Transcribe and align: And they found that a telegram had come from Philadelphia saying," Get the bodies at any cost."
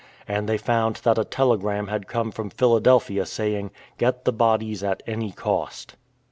And 0.27 0.49
they 0.49 0.57
found 0.57 0.95
that 1.03 1.19
a 1.19 1.23
telegram 1.23 1.85
had 1.85 2.07
come 2.07 2.31
from 2.31 2.49
Philadelphia 2.49 3.23
saying," 3.23 3.69
Get 3.99 4.25
the 4.25 4.33
bodies 4.33 4.83
at 4.83 5.03
any 5.05 5.31
cost." 5.31 5.95